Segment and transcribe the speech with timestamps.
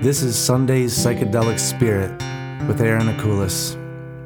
[0.00, 2.12] This is Sunday's Psychedelic Spirit
[2.68, 3.74] with Aaron Akulis,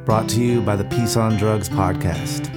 [0.04, 2.54] brought to you by the Peace on Drugs podcast.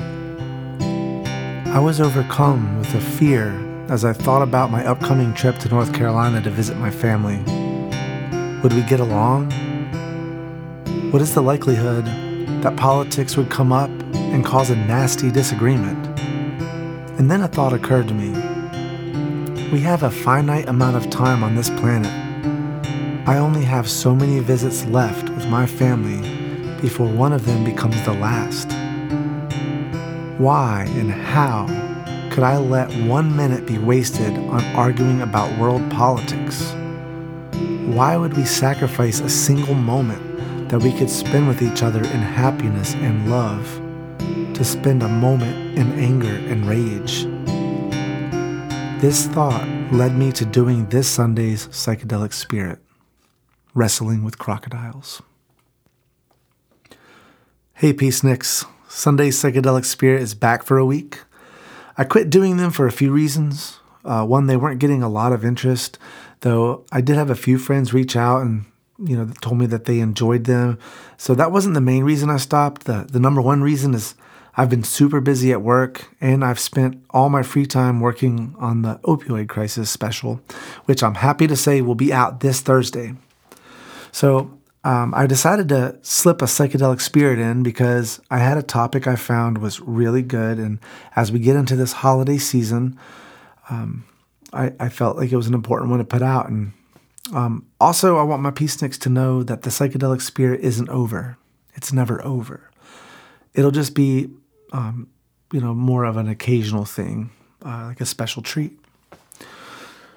[1.68, 3.54] I was overcome with a fear
[3.90, 7.38] as I thought about my upcoming trip to North Carolina to visit my family.
[8.62, 9.50] Would we get along?
[11.14, 12.04] What is the likelihood
[12.64, 16.06] that politics would come up and cause a nasty disagreement?
[17.18, 18.32] And then a thought occurred to me.
[19.72, 22.25] We have a finite amount of time on this planet.
[23.28, 26.22] I only have so many visits left with my family
[26.80, 28.72] before one of them becomes the last.
[30.40, 31.66] Why and how
[32.32, 36.72] could I let one minute be wasted on arguing about world politics?
[37.88, 42.20] Why would we sacrifice a single moment that we could spend with each other in
[42.20, 43.66] happiness and love
[44.54, 47.24] to spend a moment in anger and rage?
[49.02, 52.85] This thought led me to doing this Sunday's psychedelic spirit
[53.76, 55.22] wrestling with crocodiles.
[57.76, 58.66] Hey, Peace Peaceniks.
[58.88, 61.20] Sunday's psychedelic spirit is back for a week.
[61.98, 63.80] I quit doing them for a few reasons.
[64.06, 66.00] Uh, one, they weren't getting a lot of interest,
[66.40, 68.66] though I did have a few friends reach out and
[68.98, 70.80] you know told me that they enjoyed them.
[71.18, 72.86] So that wasn't the main reason I stopped.
[72.86, 74.16] The the number one reason is
[74.56, 78.84] I've been super busy at work and I've spent all my free time working on
[78.84, 80.40] the opioid crisis special,
[80.86, 83.16] which I'm happy to say will be out this Thursday.
[84.16, 89.08] So um, I decided to slip a psychedelic spirit in because I had a topic
[89.08, 90.58] I found was really good.
[90.58, 90.80] And
[91.18, 92.98] as we get into this holiday season,
[93.70, 94.06] um,
[94.54, 96.48] I, I, felt like it was an important one to put out.
[96.48, 96.72] And
[97.34, 101.38] um, also, I want my peaceniks to know that the psychedelic spirit isn't over.
[101.74, 102.72] It's never over.
[103.54, 104.30] It'll just be
[104.72, 105.10] um,
[105.52, 107.32] you know, more of an occasional thing,
[107.66, 108.80] uh, like a special treat.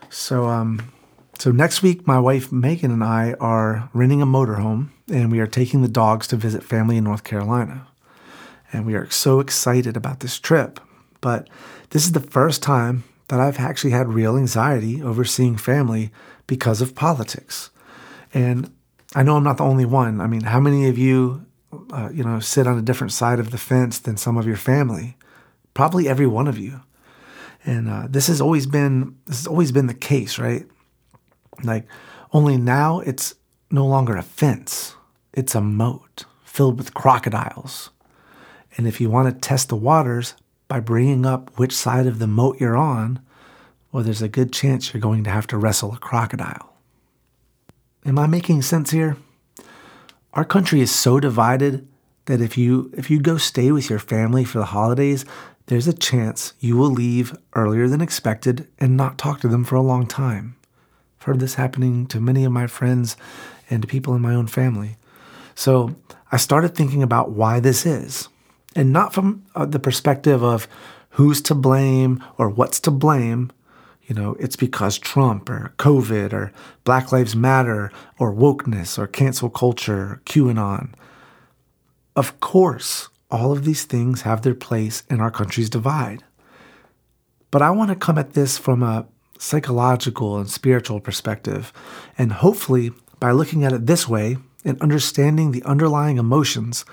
[0.09, 0.93] So, um,
[1.39, 5.47] so next week, my wife Megan and I are renting a motorhome, and we are
[5.47, 7.87] taking the dogs to visit family in North Carolina.
[8.73, 10.81] And we are so excited about this trip.
[11.21, 11.49] But
[11.91, 16.11] this is the first time that I've actually had real anxiety over seeing family
[16.47, 17.71] because of politics.
[18.35, 18.71] And
[19.15, 20.21] I know I'm not the only one.
[20.21, 21.47] I mean, how many of you
[21.93, 24.57] uh, you know, sit on a different side of the fence than some of your
[24.57, 25.17] family.
[25.75, 26.81] Probably every one of you.
[27.65, 30.67] And uh, this has always been this has always been the case, right?
[31.63, 31.87] Like,
[32.33, 33.35] only now it's
[33.71, 34.95] no longer a fence;
[35.33, 37.91] it's a moat filled with crocodiles.
[38.77, 40.35] And if you want to test the waters
[40.69, 43.21] by bringing up which side of the moat you're on,
[43.91, 46.75] well, there's a good chance you're going to have to wrestle a crocodile.
[48.05, 49.17] Am I making sense here?
[50.35, 51.89] Our country is so divided
[52.27, 55.25] that if you if you go stay with your family for the holidays,
[55.67, 59.77] there's a chance you will leave earlier than expected and not talk to them for
[59.77, 60.58] a long time.
[61.19, 63.17] I've heard this happening to many of my friends
[63.69, 64.97] and to people in my own family.
[65.55, 65.97] So
[66.31, 68.29] I started thinking about why this is,
[68.77, 70.69] and not from uh, the perspective of
[71.11, 73.51] who's to blame or what's to blame,
[74.07, 76.53] you know, it's because Trump or COVID or
[76.85, 80.95] Black Lives Matter or wokeness or cancel culture or QAnon.
[82.15, 86.25] Of course, all of these things have their place in our country's divide.
[87.51, 89.07] But I want to come at this from a
[89.39, 91.73] psychological and spiritual perspective.
[92.19, 92.91] And hopefully,
[93.21, 96.85] by looking at it this way and understanding the underlying emotions,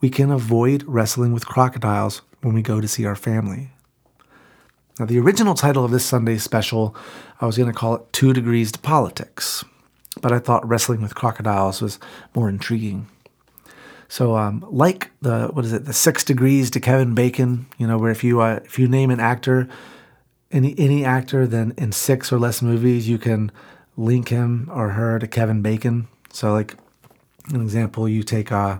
[0.00, 3.70] we can avoid wrestling with crocodiles when we go to see our family.
[4.98, 6.96] Now, the original title of this Sunday special,
[7.40, 9.64] I was going to call it Two Degrees to Politics,
[10.22, 11.98] but I thought wrestling with crocodiles was
[12.34, 13.06] more intriguing.
[14.08, 17.98] So, um, like the what is it, the Six Degrees to Kevin Bacon, you know,
[17.98, 19.68] where if you uh, if you name an actor,
[20.50, 23.50] any any actor, then in six or less movies you can
[23.96, 26.08] link him or her to Kevin Bacon.
[26.32, 26.76] So, like
[27.52, 28.78] an example, you take uh,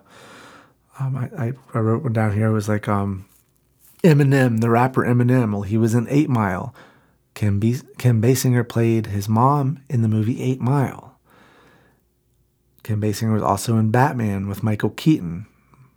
[0.99, 2.47] um, I, I wrote one down here.
[2.47, 3.27] It was like um,
[4.03, 6.75] Eminem, the rapper Eminem, well, he was in Eight Mile.
[7.35, 11.19] Kim, B- Kim Basinger played his mom in the movie Eight Mile.
[12.83, 15.47] Kim Basinger was also in Batman with Michael Keaton.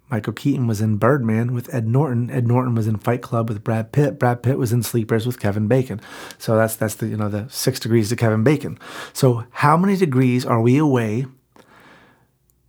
[0.10, 2.32] Michael Keaton was in Birdman with Ed Norton.
[2.32, 4.18] Ed Norton was in Fight Club with Brad Pitt.
[4.18, 6.02] Brad Pitt was in Sleepers with Kevin Bacon.
[6.38, 8.80] So that's that's the you know the six degrees to Kevin Bacon.
[9.14, 11.26] So how many degrees are we away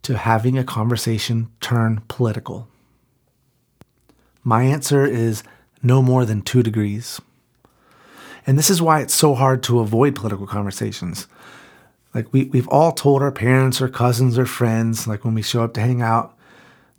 [0.02, 2.68] to having a conversation turn political?
[4.42, 5.42] My answer is
[5.82, 7.20] no more than two degrees.
[8.46, 11.26] And this is why it's so hard to avoid political conversations.
[12.14, 15.62] Like, we, we've all told our parents or cousins or friends, like when we show
[15.62, 16.36] up to hang out,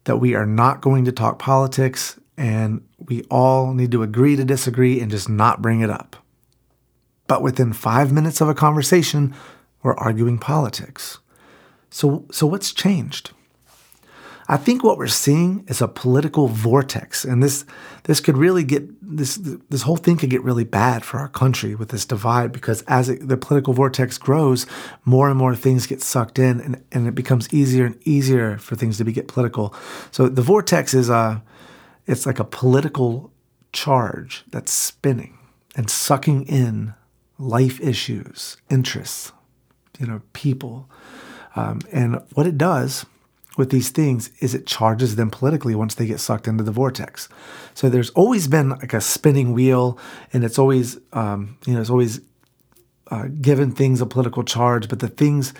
[0.05, 4.45] that we are not going to talk politics and we all need to agree to
[4.45, 6.15] disagree and just not bring it up.
[7.27, 9.33] But within five minutes of a conversation,
[9.83, 11.19] we're arguing politics.
[11.89, 13.31] So, so what's changed?
[14.51, 17.63] I think what we're seeing is a political vortex, and this
[18.03, 19.37] this could really get this
[19.69, 23.07] this whole thing could get really bad for our country with this divide because as
[23.07, 24.65] it, the political vortex grows,
[25.05, 28.75] more and more things get sucked in, and, and it becomes easier and easier for
[28.75, 29.73] things to be get political.
[30.11, 31.41] So the vortex is a
[32.05, 33.31] it's like a political
[33.71, 35.37] charge that's spinning
[35.77, 36.93] and sucking in
[37.39, 39.31] life issues, interests,
[39.97, 40.89] you know, people,
[41.55, 43.05] um, and what it does
[43.61, 47.29] with these things is it charges them politically once they get sucked into the vortex.
[47.75, 49.99] So there's always been like a spinning wheel,
[50.33, 52.21] and it's always um, you know it's always
[53.11, 55.53] uh, given things a political charge, but the things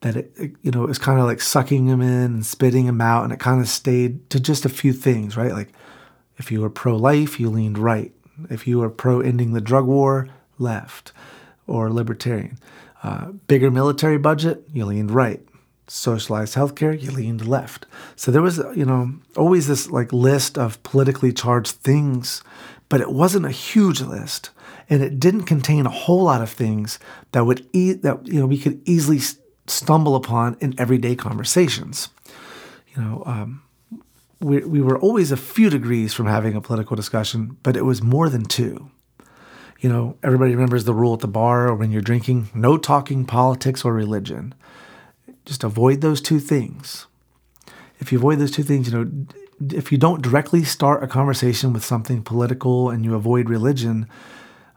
[0.00, 3.00] that it, it you know is kind of like sucking them in and spitting them
[3.00, 5.52] out, and it kind of stayed to just a few things, right?
[5.52, 5.72] Like
[6.38, 8.10] if you were pro-life, you leaned right.
[8.50, 10.28] If you were pro ending the drug war,
[10.58, 11.12] left
[11.68, 12.58] or libertarian.
[13.04, 15.40] Uh, bigger military budget, you leaned right
[15.86, 17.86] socialized healthcare, you leaned left.
[18.16, 22.42] So there was, you know, always this like list of politically charged things,
[22.88, 24.50] but it wasn't a huge list,
[24.88, 26.98] and it didn't contain a whole lot of things
[27.32, 29.20] that would e- that you know we could easily
[29.66, 32.08] stumble upon in everyday conversations.
[32.94, 33.62] You know, um,
[34.40, 38.02] we we were always a few degrees from having a political discussion, but it was
[38.02, 38.90] more than two.
[39.80, 43.24] You know, everybody remembers the rule at the bar or when you're drinking: no talking
[43.24, 44.54] politics or religion
[45.44, 47.06] just avoid those two things.
[47.98, 49.26] If you avoid those two things, you know,
[49.74, 54.08] if you don't directly start a conversation with something political and you avoid religion,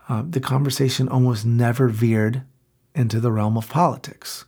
[0.10, 2.44] uh, the conversation almost never veered
[2.96, 4.46] into the realm of politics.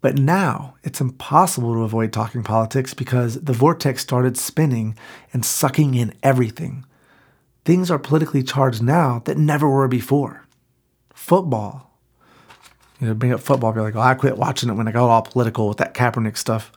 [0.00, 4.96] But now it's impossible to avoid talking politics because the vortex started spinning
[5.32, 6.84] and sucking in everything.
[7.64, 10.46] Things are politically charged now that never were before.
[11.12, 11.87] Football,
[13.00, 15.08] you know, bring up football, be like, oh, I quit watching it when I got
[15.08, 16.72] all political with that Kaepernick stuff.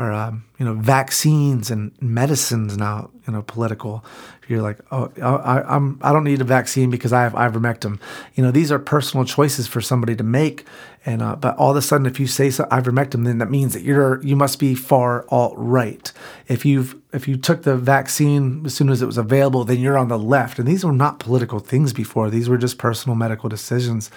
[0.00, 4.04] Or, um, you know, vaccines and medicines now, you know, political.
[4.46, 7.98] You're like, oh, I, I'm, I don't need a vaccine because I have ivermectin.
[8.36, 10.64] You know, these are personal choices for somebody to make.
[11.04, 13.72] And, uh, but all of a sudden, if you say so, ivermectin, then that means
[13.74, 16.12] that you're, you must be far alt right.
[16.46, 19.98] If you've, if you took the vaccine as soon as it was available, then you're
[19.98, 20.60] on the left.
[20.60, 22.30] And these were not political things before.
[22.30, 24.10] These were just personal medical decisions.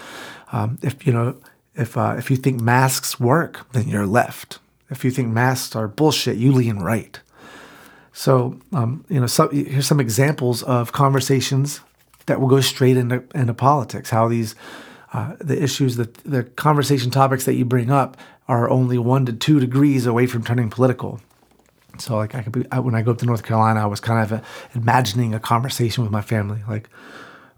[0.51, 1.38] Um, if you know,
[1.75, 4.59] if uh, if you think masks work, then you're left.
[4.89, 7.19] If you think masks are bullshit, you lean right.
[8.13, 11.80] So, um, you know, so, here's some examples of conversations
[12.25, 14.09] that will go straight into, into politics.
[14.09, 14.53] How these
[15.13, 18.18] uh, the issues that the conversation topics that you bring up
[18.48, 21.21] are only one to two degrees away from turning political.
[21.98, 24.24] So, like, I could be when I go up to North Carolina, I was kind
[24.24, 24.44] of uh,
[24.74, 26.89] imagining a conversation with my family, like,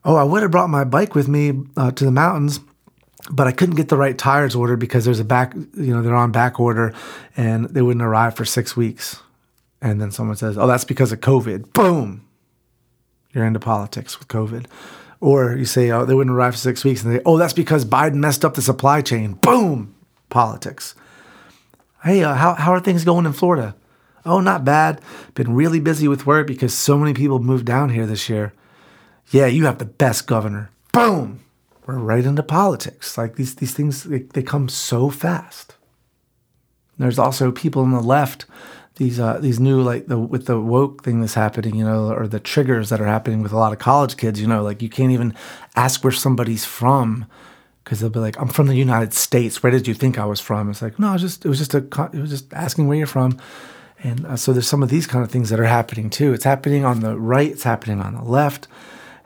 [0.05, 2.59] "Oh, I would have brought my bike with me uh, to the mountains."
[3.31, 6.15] But I couldn't get the right tires ordered because there's a back, you know, they're
[6.15, 6.93] on back order
[7.37, 9.21] and they wouldn't arrive for six weeks.
[9.81, 11.73] And then someone says, oh, that's because of COVID.
[11.73, 12.25] Boom.
[13.33, 14.65] You're into politics with COVID.
[15.19, 17.03] Or you say, oh, they wouldn't arrive for six weeks.
[17.03, 19.33] And they, oh, that's because Biden messed up the supply chain.
[19.33, 19.95] Boom.
[20.29, 20.95] Politics.
[22.03, 23.75] Hey, uh, how, how are things going in Florida?
[24.25, 25.01] Oh, not bad.
[25.35, 28.53] Been really busy with work because so many people moved down here this year.
[29.31, 30.69] Yeah, you have the best governor.
[30.91, 31.42] Boom
[31.85, 33.17] we're right into politics.
[33.17, 35.75] Like these these things they, they come so fast.
[36.97, 38.45] There's also people on the left,
[38.95, 42.27] these uh, these new like the with the woke thing that's happening, you know, or
[42.27, 44.39] the triggers that are happening with a lot of college kids.
[44.39, 45.33] You know, like you can't even
[45.75, 47.25] ask where somebody's from
[47.83, 49.63] because they'll be like, "I'm from the United States.
[49.63, 51.73] Where did you think I was from?" It's like, no, it just it was just
[51.73, 51.79] a
[52.13, 53.39] it was just asking where you're from.
[54.03, 56.33] And uh, so there's some of these kind of things that are happening too.
[56.33, 57.49] It's happening on the right.
[57.49, 58.67] It's happening on the left.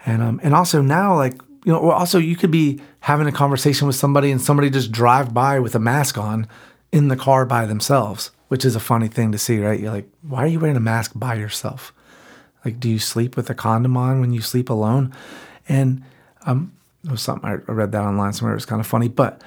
[0.05, 3.88] And um, and also now like you know, also you could be having a conversation
[3.88, 6.47] with somebody and somebody just drive by with a mask on
[6.93, 9.77] in the car by themselves, which is a funny thing to see, right?
[9.77, 11.91] You're like, why are you wearing a mask by yourself?
[12.63, 15.13] Like, do you sleep with a condom on when you sleep alone?
[15.67, 16.03] And
[16.45, 16.71] um,
[17.03, 18.53] it was something I read that online somewhere.
[18.53, 19.41] It was kind of funny, but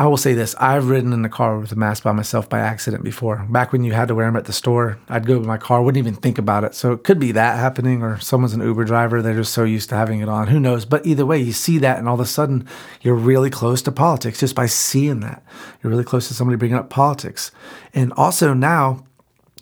[0.00, 2.58] I will say this I've ridden in the car with a mask by myself by
[2.58, 3.44] accident before.
[3.50, 5.82] Back when you had to wear them at the store, I'd go to my car,
[5.82, 6.74] wouldn't even think about it.
[6.74, 9.90] So it could be that happening, or someone's an Uber driver, they're just so used
[9.90, 10.46] to having it on.
[10.46, 10.86] Who knows?
[10.86, 12.66] But either way, you see that, and all of a sudden,
[13.02, 15.44] you're really close to politics just by seeing that.
[15.82, 17.50] You're really close to somebody bringing up politics.
[17.92, 19.04] And also now,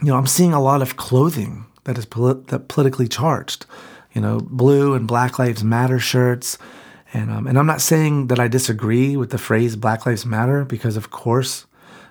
[0.00, 3.66] you know, I'm seeing a lot of clothing that is polit- that politically charged.
[4.12, 6.58] You know, blue and Black Lives Matter shirts
[7.12, 10.64] and um, and I'm not saying that I disagree with the phrase Black Lives Matter
[10.64, 11.66] because of course,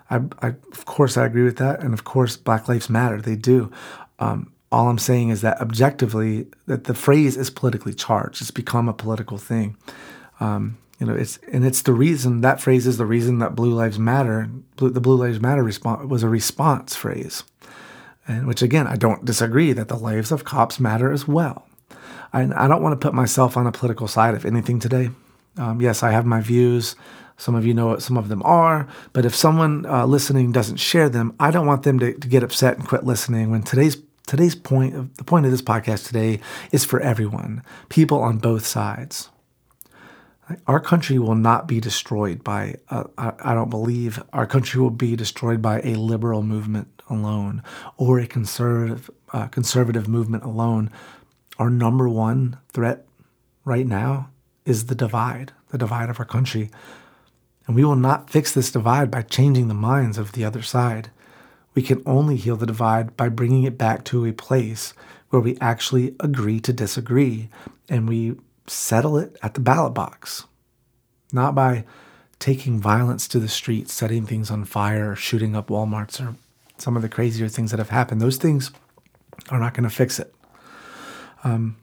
[0.09, 3.21] I, I of course I agree with that, and of course Black Lives Matter.
[3.21, 3.71] They do.
[4.19, 8.41] Um, all I'm saying is that objectively, that the phrase is politically charged.
[8.41, 9.77] It's become a political thing.
[10.39, 13.73] Um, You know, it's and it's the reason that phrase is the reason that Blue
[13.73, 17.43] Lives Matter, blue, the Blue Lives Matter response was a response phrase,
[18.27, 21.66] and which again I don't disagree that the lives of cops matter as well.
[22.33, 25.09] I, I don't want to put myself on a political side of anything today.
[25.57, 26.95] Um, yes, I have my views.
[27.37, 30.77] Some of you know what some of them are, but if someone uh, listening doesn't
[30.77, 33.51] share them, I don't want them to, to get upset and quit listening.
[33.51, 36.39] When today's today's point of the point of this podcast today
[36.71, 39.29] is for everyone, people on both sides.
[40.65, 44.91] Our country will not be destroyed by, uh, I, I don't believe our country will
[44.91, 47.63] be destroyed by a liberal movement alone
[47.97, 50.89] or a conservative, uh, conservative movement alone.
[51.59, 53.05] Our number one threat
[53.65, 54.29] right now
[54.65, 56.69] is the divide, the divide of our country.
[57.65, 61.09] And we will not fix this divide by changing the minds of the other side.
[61.73, 64.93] We can only heal the divide by bringing it back to a place
[65.29, 67.49] where we actually agree to disagree
[67.89, 68.35] and we
[68.67, 70.45] settle it at the ballot box,
[71.31, 71.85] not by
[72.39, 76.35] taking violence to the streets, setting things on fire, shooting up Walmarts, or
[76.77, 78.21] some of the crazier things that have happened.
[78.21, 78.71] Those things
[79.49, 80.33] are not going to fix it.
[81.47, 81.77] Um,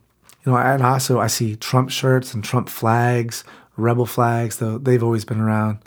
[0.45, 3.45] you know, and also I see Trump shirts and Trump flags,
[3.77, 5.79] rebel flags, though they've always been around.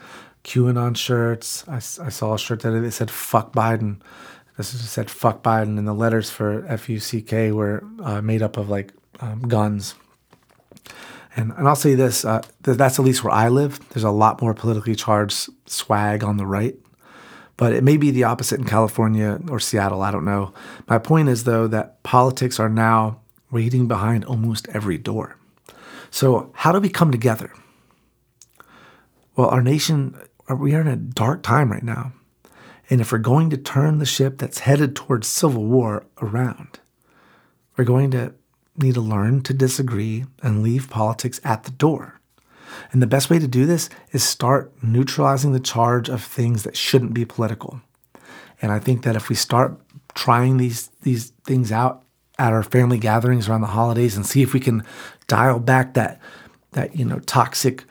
[0.44, 1.64] QAnon shirts.
[1.68, 4.02] I, I saw a shirt that it said "fuck Biden."
[4.58, 8.42] This said "fuck Biden," and the letters for F U C K were uh, made
[8.42, 9.96] up of like um, guns.
[11.36, 13.80] And, and I'll say this uh, th- that's at least where I live.
[13.90, 16.76] There's a lot more politically charged swag on the right.
[17.58, 20.02] But it may be the opposite in California or Seattle.
[20.02, 20.54] I don't know.
[20.88, 23.20] My point is, though, that politics are now
[23.52, 25.38] waiting behind almost every door.
[26.10, 27.52] So, how do we come together?
[29.36, 30.18] Well, our nation,
[30.50, 32.14] uh, we are in a dark time right now.
[32.90, 36.80] And if we're going to turn the ship that's headed towards civil war around,
[37.76, 38.34] we're going to
[38.78, 42.20] need to learn to disagree and leave politics at the door.
[42.92, 46.78] And the best way to do this is start neutralizing the charge of things that
[46.78, 47.82] shouldn't be political.
[48.62, 49.80] And I think that if we start
[50.16, 52.04] trying these these things out
[52.38, 54.84] at our family gatherings around the holidays and see if we can
[55.28, 56.20] dial back that
[56.72, 57.84] that you know toxic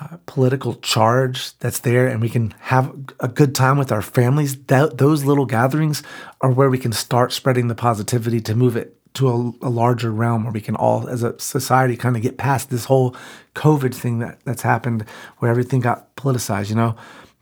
[0.00, 4.56] uh, political charge that's there and we can have a good time with our families
[4.66, 6.02] that, those little gatherings
[6.40, 10.12] are where we can start spreading the positivity to move it to a, a, larger
[10.12, 13.16] realm where we can all, as a society, kind of get past this whole
[13.56, 15.04] COVID thing that, that's happened
[15.38, 16.94] where everything got politicized, you know?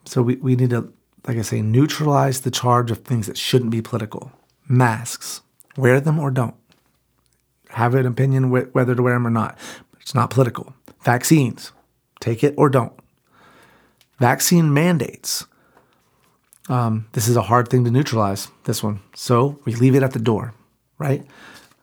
[0.07, 0.91] So we, we need to,
[1.27, 4.33] like I say, neutralize the charge of things that shouldn't be political.
[4.69, 5.43] Masks,
[5.77, 6.55] wear them or don't.
[7.71, 9.59] Have an opinion whether to wear them or not.
[10.01, 10.75] It's not political.
[11.03, 11.73] Vaccines,
[12.21, 12.93] take it or don't.
[14.19, 15.47] Vaccine mandates.
[16.69, 19.01] Um, this is a hard thing to neutralize, this one.
[19.15, 20.55] So we leave it at the door,
[20.99, 21.25] right?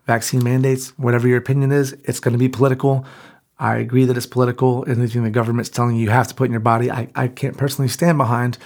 [0.06, 3.06] vaccine mandates, whatever your opinion is, it's going to be political.
[3.60, 4.84] I agree that it's political.
[4.88, 7.58] Anything the government's telling you you have to put in your body, I, I can't
[7.58, 8.58] personally stand behind.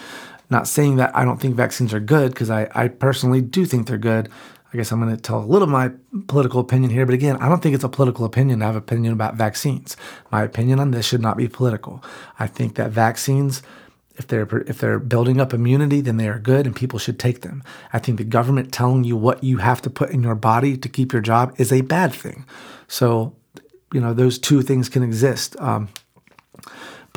[0.49, 3.87] Not saying that I don't think vaccines are good, because I, I personally do think
[3.87, 4.29] they're good.
[4.73, 5.91] I guess I'm going to tell a little of my
[6.27, 8.79] political opinion here, but again, I don't think it's a political opinion to have an
[8.79, 9.95] opinion about vaccines.
[10.31, 12.03] My opinion on this should not be political.
[12.37, 13.61] I think that vaccines
[14.17, 17.41] if they're if they're building up immunity, then they are good and people should take
[17.41, 17.63] them.
[17.93, 20.89] I think the government telling you what you have to put in your body to
[20.89, 22.45] keep your job is a bad thing.
[22.87, 23.35] So,
[23.93, 25.55] you know, those two things can exist.
[25.59, 25.89] Um,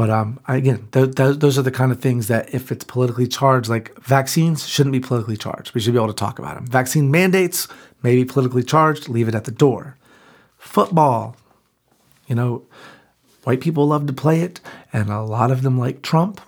[0.00, 3.26] but um, again, th- th- those are the kind of things that if it's politically
[3.26, 5.74] charged, like vaccines shouldn't be politically charged.
[5.74, 6.66] We should be able to talk about them.
[6.66, 7.68] Vaccine mandates
[8.02, 9.10] may be politically charged.
[9.10, 9.98] Leave it at the door.
[10.56, 11.36] Football,
[12.26, 12.64] you know,
[13.44, 14.58] white people love to play it,
[14.90, 16.40] and a lot of them like Trump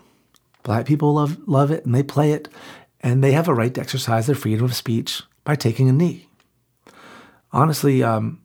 [0.62, 2.48] Black people love love it and they play it,
[3.00, 6.26] and they have a right to exercise their freedom of speech by taking a knee.
[7.52, 8.40] Honestly, um,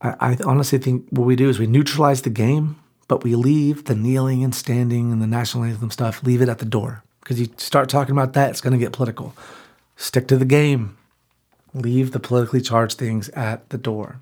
[0.00, 2.76] I, I honestly think what we do is we neutralize the game,
[3.08, 6.58] but we leave the kneeling and standing and the national anthem stuff, leave it at
[6.58, 7.02] the door.
[7.20, 9.34] Because you start talking about that, it's going to get political.
[9.96, 10.96] Stick to the game.
[11.74, 14.20] Leave the politically charged things at the door.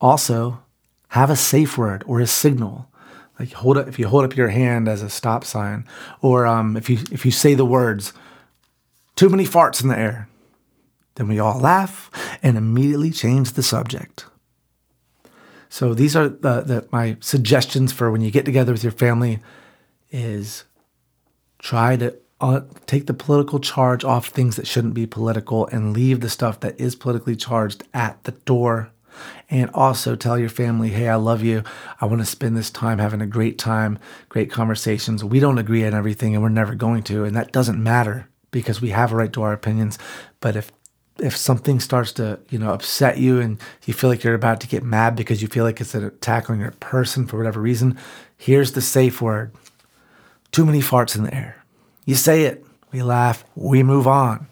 [0.00, 0.62] Also,
[1.08, 2.88] have a safe word or a signal
[3.42, 5.84] like hold up if you hold up your hand as a stop sign,
[6.20, 8.12] or um, if you if you say the words
[9.16, 10.28] "too many farts in the air,"
[11.16, 12.10] then we all laugh
[12.42, 14.26] and immediately change the subject.
[15.72, 19.38] So these are the, the my suggestions for when you get together with your family
[20.10, 20.64] is
[21.58, 26.20] try to uh, take the political charge off things that shouldn't be political and leave
[26.20, 28.90] the stuff that is politically charged at the door
[29.48, 31.64] and also tell your family, hey, I love you.
[32.02, 33.98] I want to spend this time having a great time,
[34.28, 35.24] great conversations.
[35.24, 37.24] We don't agree on everything and we're never going to.
[37.24, 39.98] And that doesn't matter because we have a right to our opinions.
[40.40, 40.70] But if
[41.18, 44.66] if something starts to you know upset you and you feel like you're about to
[44.66, 47.98] get mad because you feel like it's an attack on your person for whatever reason
[48.42, 49.52] here's the safe word.
[50.50, 51.64] Too many farts in the air.
[52.04, 54.46] You say it we laugh we move on.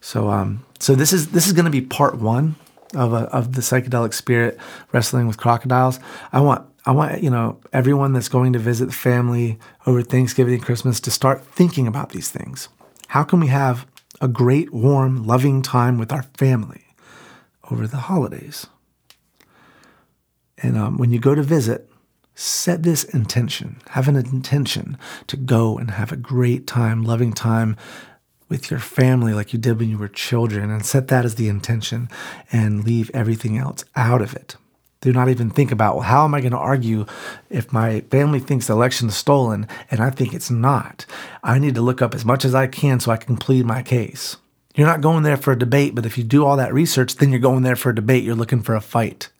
[0.00, 2.56] So um so this is this is going to be part one
[2.94, 4.58] of a, of the psychedelic spirit
[4.92, 6.00] wrestling with crocodiles.
[6.32, 10.54] I want I want you know everyone that's going to visit the family over Thanksgiving
[10.54, 12.68] and Christmas to start thinking about these things.
[13.08, 13.86] How can we have
[14.20, 16.84] a great, warm, loving time with our family
[17.70, 18.66] over the holidays.
[20.58, 21.88] And um, when you go to visit,
[22.34, 23.80] set this intention.
[23.90, 27.76] Have an intention to go and have a great time, loving time
[28.48, 31.48] with your family like you did when you were children, and set that as the
[31.48, 32.08] intention
[32.50, 34.56] and leave everything else out of it
[35.00, 37.06] do not even think about, well, how am I going to argue
[37.50, 41.06] if my family thinks the election is stolen and I think it's not?
[41.42, 43.82] I need to look up as much as I can so I can plead my
[43.82, 44.36] case.
[44.74, 47.30] You're not going there for a debate, but if you do all that research, then
[47.30, 48.24] you're going there for a debate.
[48.24, 49.30] You're looking for a fight.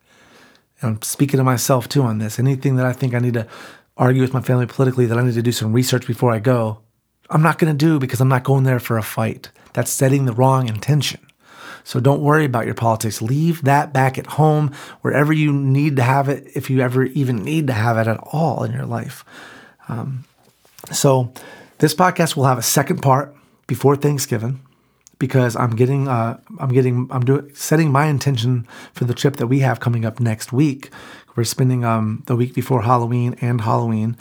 [0.80, 2.38] And I'm speaking to myself too on this.
[2.38, 3.46] Anything that I think I need to
[3.96, 6.80] argue with my family politically, that I need to do some research before I go,
[7.30, 9.50] I'm not going to do because I'm not going there for a fight.
[9.74, 11.20] That's setting the wrong intention.
[11.88, 13.22] So don't worry about your politics.
[13.22, 17.42] Leave that back at home, wherever you need to have it, if you ever even
[17.42, 19.24] need to have it at all in your life.
[19.88, 20.24] Um,
[20.92, 21.32] so
[21.78, 23.34] this podcast will have a second part
[23.66, 24.60] before Thanksgiving
[25.18, 29.46] because I'm getting uh, I'm getting I'm doing setting my intention for the trip that
[29.46, 30.90] we have coming up next week.
[31.36, 34.14] We're spending um, the week before Halloween and Halloween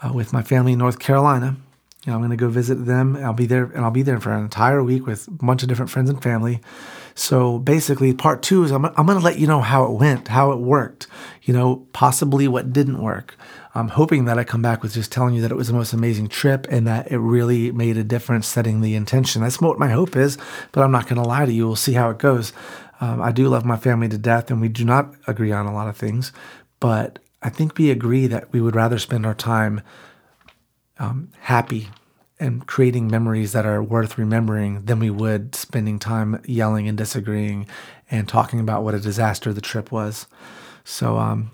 [0.00, 1.56] uh, with my family in North Carolina.
[2.04, 3.16] You know, I'm going to go visit them.
[3.16, 5.68] I'll be there, and I'll be there for an entire week with a bunch of
[5.68, 6.60] different friends and family.
[7.14, 10.28] So basically, part two is I'm, I'm going to let you know how it went,
[10.28, 11.06] how it worked.
[11.42, 13.36] You know, possibly what didn't work.
[13.74, 15.92] I'm hoping that I come back with just telling you that it was the most
[15.92, 19.42] amazing trip and that it really made a difference setting the intention.
[19.42, 20.38] That's what my hope is,
[20.72, 21.66] but I'm not going to lie to you.
[21.66, 22.52] We'll see how it goes.
[23.00, 25.74] Um, I do love my family to death, and we do not agree on a
[25.74, 26.32] lot of things,
[26.80, 29.82] but I think we agree that we would rather spend our time
[31.00, 31.88] um, happy
[32.38, 37.66] and creating memories that are worth remembering than we would spending time yelling and disagreeing
[38.10, 40.26] and talking about what a disaster the trip was.
[40.84, 41.50] So, um,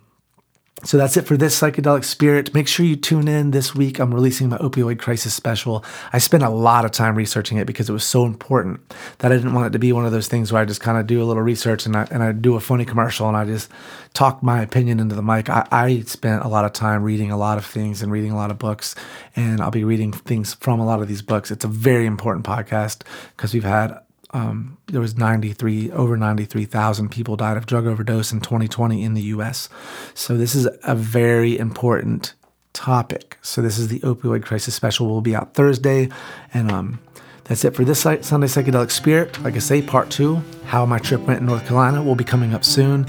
[0.84, 2.52] so that's it for this psychedelic spirit.
[2.52, 3.98] Make sure you tune in this week.
[3.98, 5.82] I'm releasing my opioid crisis special.
[6.12, 8.80] I spent a lot of time researching it because it was so important
[9.18, 10.98] that I didn't want it to be one of those things where I just kind
[10.98, 13.46] of do a little research and I, and I do a funny commercial and I
[13.46, 13.70] just
[14.12, 15.48] talk my opinion into the mic.
[15.48, 18.36] I, I spent a lot of time reading a lot of things and reading a
[18.36, 18.94] lot of books,
[19.34, 21.50] and I'll be reading things from a lot of these books.
[21.50, 23.02] It's a very important podcast
[23.34, 23.98] because we've had
[24.30, 29.22] um, there was 93 over 93,000 people died of drug overdose in 2020 in the
[29.22, 29.68] U.S.
[30.14, 32.34] So this is a very important
[32.72, 33.38] topic.
[33.42, 35.06] So this is the opioid crisis special.
[35.06, 36.08] We'll be out Thursday,
[36.52, 36.98] and um,
[37.44, 39.40] that's it for this Sunday psychedelic spirit.
[39.42, 42.54] Like I say, part two, how my trip went in North Carolina, will be coming
[42.54, 43.06] up soon.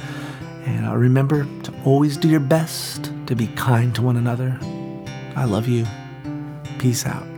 [0.66, 4.58] And uh, remember to always do your best to be kind to one another.
[5.36, 5.86] I love you.
[6.78, 7.37] Peace out.